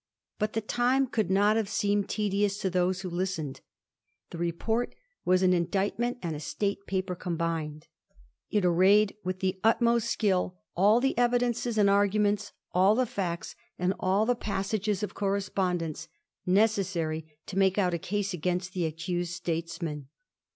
[0.39, 3.61] But the time could not have seemed tedious to those who listened.
[4.31, 7.85] The report was aa indictment and a State paper combined.
[8.49, 13.93] It arrayed with the utmost skill all the evidences and arguments, all the facts and
[13.99, 16.07] all the passages of correspondence,,
[16.47, 20.07] necessary to make out a case against the accused statesmen.